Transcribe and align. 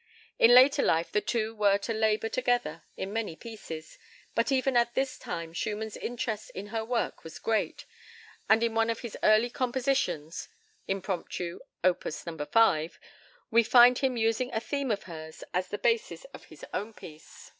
In 0.39 0.55
later 0.55 0.81
life 0.81 1.11
the 1.11 1.21
two 1.21 1.53
were 1.53 1.77
to 1.77 1.93
labour 1.93 2.27
together 2.29 2.81
in 2.97 3.13
many 3.13 3.35
pieces, 3.35 3.99
but 4.33 4.51
even 4.51 4.75
at 4.75 4.95
this 4.95 5.15
time 5.19 5.53
Schumann's 5.53 5.95
interest 5.95 6.49
in 6.55 6.69
her 6.73 6.83
work 6.83 7.23
was 7.23 7.37
great, 7.37 7.85
and 8.49 8.63
in 8.63 8.73
one 8.73 8.89
of 8.89 9.01
his 9.01 9.15
early 9.21 9.51
compositions 9.51 10.49
(Impromptu, 10.87 11.59
Op. 11.83 12.03
5) 12.03 12.99
we 13.51 13.61
find 13.61 13.99
him 13.99 14.17
using 14.17 14.51
a 14.55 14.59
theme 14.59 14.89
of 14.89 15.03
hers 15.03 15.43
as 15.53 15.67
the 15.67 15.77
basis 15.77 16.23
of 16.33 16.45
his 16.45 16.65
own 16.73 16.93
piece. 16.95 17.49